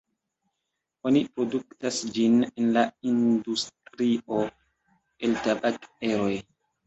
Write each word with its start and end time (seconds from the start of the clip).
Oni 1.09 1.19
produktas 1.33 1.99
ĝin 2.15 2.37
en 2.47 2.71
la 2.77 2.85
industrio 3.11 4.39
el 5.29 5.37
tabak-eroj. 5.49 6.33